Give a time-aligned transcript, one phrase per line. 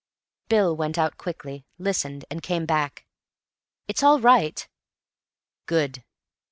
[0.49, 3.05] Bill went out quickly, listened, and came back.
[3.87, 4.67] "It's all right."
[5.67, 6.03] "Good."